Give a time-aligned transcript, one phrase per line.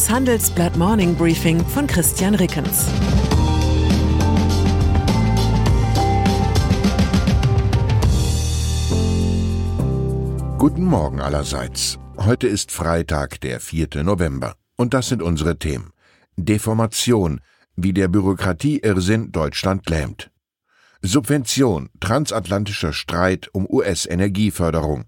[0.00, 2.86] Das Handelsblatt Morning Briefing von Christian Rickens.
[10.56, 11.98] Guten Morgen allerseits.
[12.16, 14.02] Heute ist Freitag, der 4.
[14.02, 14.54] November.
[14.76, 15.92] Und das sind unsere Themen.
[16.36, 17.42] Deformation,
[17.76, 20.30] wie der Bürokratieirrsinn Deutschland lähmt.
[21.02, 25.04] Subvention, transatlantischer Streit um US-Energieförderung.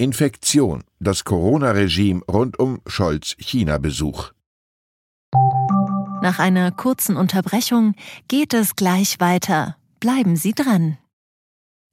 [0.00, 4.32] Infektion, das Corona-Regime rund um Scholz China-Besuch.
[6.22, 7.94] Nach einer kurzen Unterbrechung
[8.26, 9.76] geht es gleich weiter.
[10.00, 10.96] Bleiben Sie dran.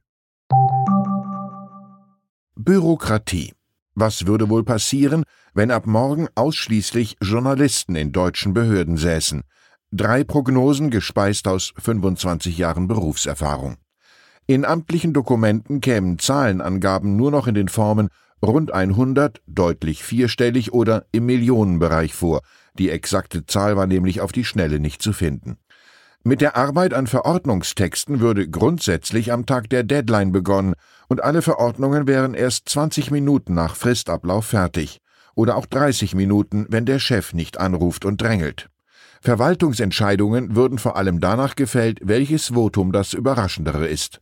[2.56, 3.54] Bürokratie.
[3.96, 5.24] Was würde wohl passieren,
[5.54, 9.44] wenn ab morgen ausschließlich Journalisten in deutschen Behörden säßen?
[9.92, 13.78] Drei Prognosen gespeist aus 25 Jahren Berufserfahrung.
[14.50, 18.08] In amtlichen Dokumenten kämen Zahlenangaben nur noch in den Formen
[18.42, 22.40] rund 100, deutlich vierstellig oder im Millionenbereich vor.
[22.80, 25.58] Die exakte Zahl war nämlich auf die Schnelle nicht zu finden.
[26.24, 30.76] Mit der Arbeit an Verordnungstexten würde grundsätzlich am Tag der Deadline begonnen
[31.10, 35.00] und alle Verordnungen wären erst 20 Minuten nach Fristablauf fertig
[35.36, 38.70] oder auch 30 Minuten, wenn der Chef nicht anruft und drängelt.
[39.22, 44.22] Verwaltungsentscheidungen würden vor allem danach gefällt, welches Votum das überraschendere ist.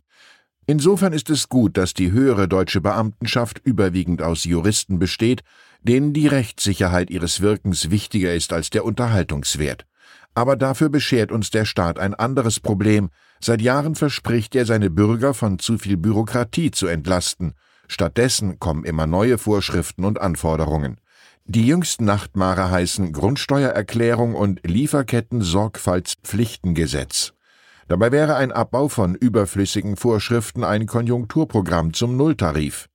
[0.67, 5.43] Insofern ist es gut, dass die höhere deutsche Beamtenschaft überwiegend aus Juristen besteht,
[5.83, 9.85] denen die Rechtssicherheit ihres Wirkens wichtiger ist als der Unterhaltungswert.
[10.33, 13.11] Aber dafür beschert uns der Staat ein anderes Problem.
[13.39, 17.53] Seit Jahren verspricht er, seine Bürger von zu viel Bürokratie zu entlasten.
[17.87, 20.99] Stattdessen kommen immer neue Vorschriften und Anforderungen.
[21.45, 27.34] Die jüngsten Nachtmare heißen Grundsteuererklärung und Lieferketten-Sorgfaltspflichtengesetz.
[27.87, 32.87] Dabei wäre ein Abbau von überflüssigen Vorschriften ein Konjunkturprogramm zum Nulltarif.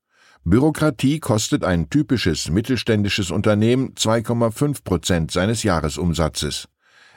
[0.44, 6.66] Bürokratie kostet ein typisches mittelständisches Unternehmen 2,5 Prozent seines Jahresumsatzes.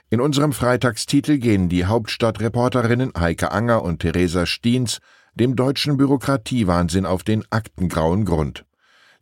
[0.09, 4.99] In unserem Freitagstitel gehen die Hauptstadtreporterinnen Heike Anger und Theresa Stiens
[5.33, 8.65] dem deutschen Bürokratiewahnsinn auf den aktengrauen Grund.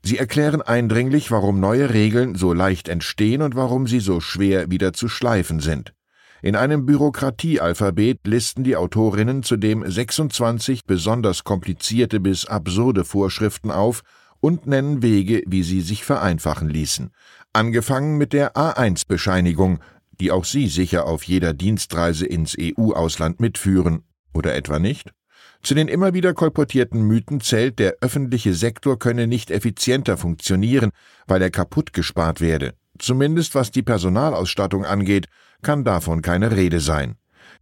[0.03, 4.91] Sie erklären eindringlich, warum neue Regeln so leicht entstehen und warum sie so schwer wieder
[4.91, 5.93] zu schleifen sind.
[6.43, 14.01] In einem Bürokratiealphabet listen die Autorinnen zudem 26 besonders komplizierte bis absurde Vorschriften auf
[14.39, 17.11] und nennen Wege, wie sie sich vereinfachen ließen.
[17.53, 19.81] Angefangen mit der A1-Bescheinigung,
[20.19, 24.03] die auch Sie sicher auf jeder Dienstreise ins EU-Ausland mitführen,
[24.33, 25.13] oder etwa nicht?
[25.61, 30.91] Zu den immer wieder kolportierten Mythen zählt, der öffentliche Sektor könne nicht effizienter funktionieren,
[31.27, 32.73] weil er kaputt gespart werde.
[32.97, 35.27] Zumindest was die Personalausstattung angeht,
[35.61, 37.15] kann davon keine Rede sein.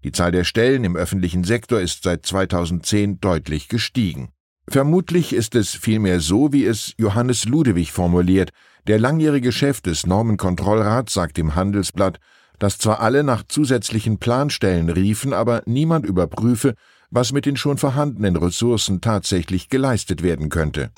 [0.04, 4.30] Die Zahl der Stellen im öffentlichen Sektor ist seit 2010 deutlich gestiegen.
[4.70, 8.52] Vermutlich ist es vielmehr so, wie es Johannes Ludewig formuliert.
[8.88, 12.20] Der langjährige Chef des Normenkontrollrats sagt im Handelsblatt,
[12.60, 16.76] dass zwar alle nach zusätzlichen Planstellen riefen, aber niemand überprüfe,
[17.10, 20.92] was mit den schon vorhandenen Ressourcen tatsächlich geleistet werden könnte.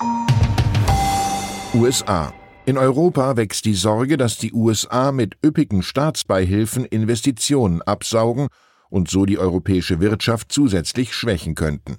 [1.74, 8.48] USA in Europa wächst die Sorge, dass die USA mit üppigen Staatsbeihilfen Investitionen absaugen
[8.88, 11.96] und so die europäische Wirtschaft zusätzlich schwächen könnten.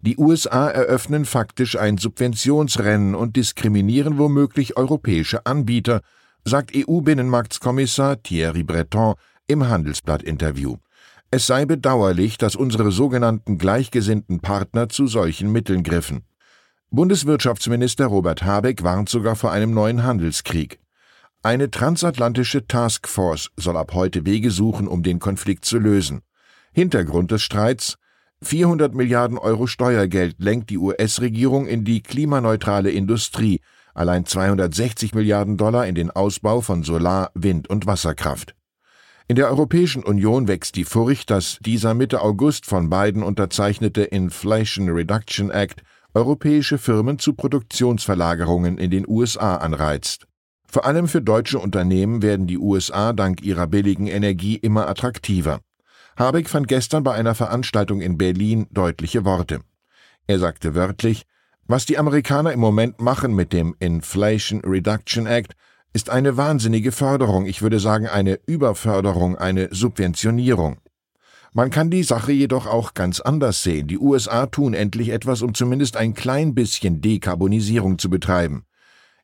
[0.00, 6.02] Die USA eröffnen faktisch ein Subventionsrennen und diskriminieren womöglich europäische Anbieter,
[6.44, 9.14] sagt EU-Binnenmarktskommissar Thierry Breton
[9.46, 10.76] im Handelsblatt-Interview.
[11.30, 16.24] Es sei bedauerlich, dass unsere sogenannten gleichgesinnten Partner zu solchen Mitteln griffen.
[16.90, 20.78] Bundeswirtschaftsminister Robert Habeck warnt sogar vor einem neuen Handelskrieg.
[21.42, 26.22] Eine transatlantische Taskforce soll ab heute Wege suchen, um den Konflikt zu lösen.
[26.72, 27.96] Hintergrund des Streits
[28.42, 33.60] 400 Milliarden Euro Steuergeld lenkt die US-Regierung in die klimaneutrale Industrie,
[33.94, 38.54] allein 260 Milliarden Dollar in den Ausbau von Solar-, Wind- und Wasserkraft.
[39.26, 44.90] In der Europäischen Union wächst die Furcht, dass dieser Mitte August von Biden unterzeichnete Inflation
[44.90, 45.82] Reduction Act
[46.14, 50.26] europäische Firmen zu Produktionsverlagerungen in den USA anreizt.
[50.66, 55.60] Vor allem für deutsche Unternehmen werden die USA dank ihrer billigen Energie immer attraktiver.
[56.16, 59.60] Habeck fand gestern bei einer Veranstaltung in Berlin deutliche Worte.
[60.26, 61.24] Er sagte wörtlich,
[61.66, 65.54] Was die Amerikaner im Moment machen mit dem Inflation Reduction Act,
[65.92, 70.78] ist eine wahnsinnige Förderung, ich würde sagen eine Überförderung, eine Subventionierung.
[71.56, 73.86] Man kann die Sache jedoch auch ganz anders sehen.
[73.86, 78.64] Die USA tun endlich etwas, um zumindest ein klein bisschen Dekarbonisierung zu betreiben.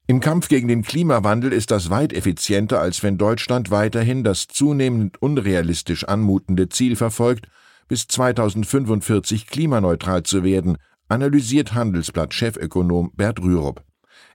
[0.06, 5.20] Im Kampf gegen den Klimawandel ist das weit effizienter, als wenn Deutschland weiterhin das zunehmend
[5.20, 7.48] unrealistisch anmutende Ziel verfolgt,
[7.88, 10.76] bis 2045 klimaneutral zu werden,
[11.08, 13.82] analysiert Handelsblatt-Chefökonom Bert Rürup.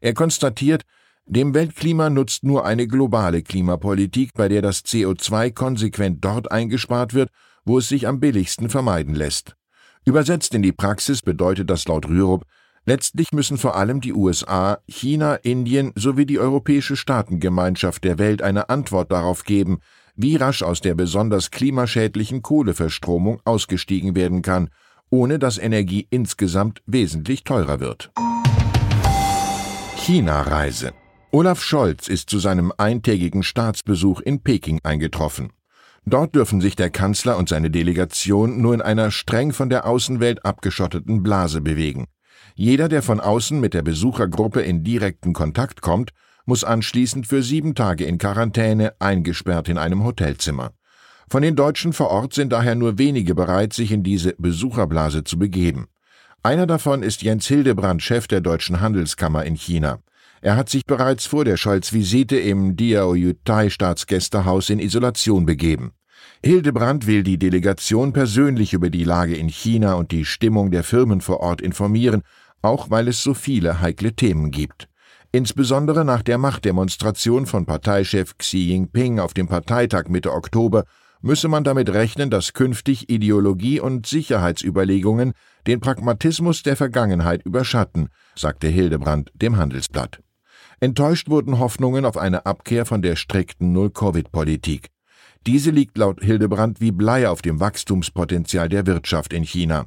[0.01, 0.81] Er konstatiert,
[1.27, 7.30] dem Weltklima nutzt nur eine globale Klimapolitik, bei der das CO2 konsequent dort eingespart wird,
[7.65, 9.56] wo es sich am billigsten vermeiden lässt.
[10.06, 12.45] Übersetzt in die Praxis bedeutet das laut Rürup,
[12.85, 18.69] letztlich müssen vor allem die USA, China, Indien sowie die Europäische Staatengemeinschaft der Welt eine
[18.69, 19.79] Antwort darauf geben,
[20.15, 24.69] wie rasch aus der besonders klimaschädlichen Kohleverstromung ausgestiegen werden kann,
[25.09, 28.11] ohne dass Energie insgesamt wesentlich teurer wird.
[29.97, 30.94] China-Reise
[31.31, 35.51] Olaf Scholz ist zu seinem eintägigen Staatsbesuch in Peking eingetroffen.
[36.07, 40.46] Dort dürfen sich der Kanzler und seine Delegation nur in einer streng von der Außenwelt
[40.46, 42.06] abgeschotteten Blase bewegen.
[42.54, 46.12] Jeder, der von außen mit der Besuchergruppe in direkten Kontakt kommt,
[46.46, 50.72] muss anschließend für sieben Tage in Quarantäne eingesperrt in einem Hotelzimmer.
[51.28, 55.40] Von den Deutschen vor Ort sind daher nur wenige bereit, sich in diese Besucherblase zu
[55.40, 55.88] begeben.
[56.44, 59.98] Einer davon ist Jens Hildebrand, Chef der Deutschen Handelskammer in China.
[60.45, 65.94] Er hat sich bereits vor der Scholz-Visite im Diaoyutai-Staatsgästehaus in Isolation begeben.
[66.44, 71.21] Hildebrand will die Delegation persönlich über die Lage in China und die Stimmung der Firmen
[71.21, 72.21] vor Ort informieren,
[72.62, 74.88] auch weil es so viele heikle Themen gibt.
[75.31, 80.83] Insbesondere nach der Machtdemonstration von Parteichef Xi Jinping auf dem Parteitag Mitte Oktober
[81.24, 85.33] müsse man damit rechnen, dass künftig Ideologie und Sicherheitsüberlegungen
[85.65, 90.19] den Pragmatismus der Vergangenheit überschatten, sagte Hildebrand dem Handelsblatt.
[90.80, 94.89] Enttäuscht wurden Hoffnungen auf eine Abkehr von der strikten Null-Covid-Politik.
[95.48, 99.86] Diese liegt laut Hildebrand wie Blei auf dem Wachstumspotenzial der Wirtschaft in China.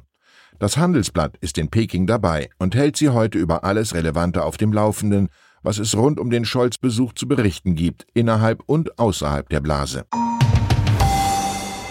[0.57, 4.73] Das Handelsblatt ist in Peking dabei und hält sie heute über alles Relevante auf dem
[4.73, 5.29] Laufenden,
[5.61, 10.05] was es rund um den Scholz-Besuch zu berichten gibt, innerhalb und außerhalb der Blase.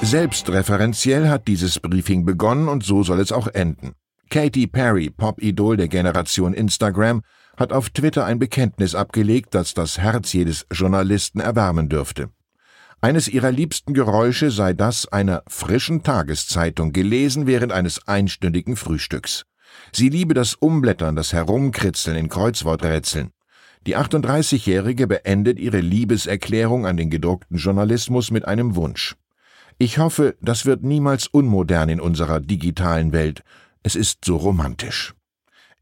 [0.01, 3.93] Selbstreferenziell hat dieses Briefing begonnen und so soll es auch enden.
[4.31, 7.23] Katy Perry, Pop-Idol der Generation Instagram,
[7.59, 12.31] hat auf Twitter ein Bekenntnis abgelegt, das das Herz jedes Journalisten erwärmen dürfte.
[13.01, 19.45] Eines ihrer liebsten Geräusche sei das einer frischen Tageszeitung, gelesen während eines einstündigen Frühstücks.
[19.93, 23.31] Sie liebe das Umblättern, das Herumkritzeln in Kreuzworträtseln.
[23.87, 29.17] Die 38-Jährige beendet ihre Liebeserklärung an den gedruckten Journalismus mit einem Wunsch.
[29.79, 33.43] Ich hoffe, das wird niemals unmodern in unserer digitalen Welt.
[33.85, 35.15] Es ist so romantisch.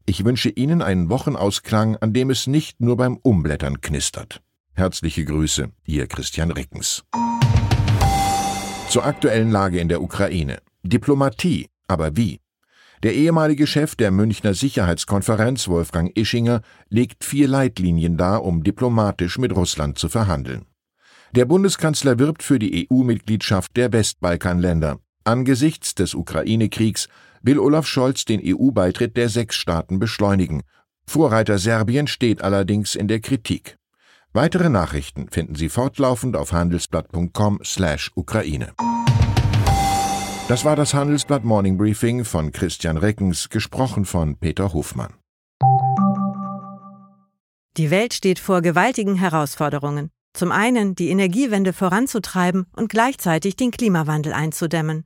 [0.09, 4.41] Ich wünsche Ihnen einen Wochenausklang, an dem es nicht nur beim Umblättern knistert.
[4.73, 7.03] Herzliche Grüße, Ihr Christian Rickens.
[8.87, 10.59] Zur aktuellen Lage in der Ukraine.
[10.81, 12.39] Diplomatie, aber wie?
[13.03, 19.53] Der ehemalige Chef der Münchner Sicherheitskonferenz, Wolfgang Ischinger, legt vier Leitlinien dar, um diplomatisch mit
[19.53, 20.67] Russland zu verhandeln.
[21.33, 24.99] Der Bundeskanzler wirbt für die EU-Mitgliedschaft der Westbalkanländer.
[25.25, 27.09] Angesichts des Ukraine-Kriegs
[27.47, 30.61] will Olaf Scholz den EU-Beitritt der sechs Staaten beschleunigen.
[31.07, 33.77] Vorreiter Serbien steht allerdings in der Kritik.
[34.33, 38.73] Weitere Nachrichten finden Sie fortlaufend auf handelsblatt.com/ukraine.
[40.49, 45.13] Das war das Handelsblatt Morning Briefing von Christian Reckens, gesprochen von Peter Hofmann.
[47.77, 50.09] Die Welt steht vor gewaltigen Herausforderungen.
[50.33, 55.05] Zum einen die Energiewende voranzutreiben und gleichzeitig den Klimawandel einzudämmen.